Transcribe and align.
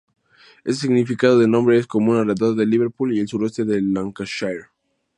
Este 0.63 0.87
significado 0.87 1.37
del 1.37 1.51
nombre 1.51 1.77
es 1.77 1.85
común 1.85 2.17
alrededor 2.17 2.55
de 2.55 2.65
Liverpool 2.65 3.13
y 3.15 3.19
el 3.19 3.27
suroeste 3.27 3.65
de 3.65 3.83
Lancashire. 3.83 4.69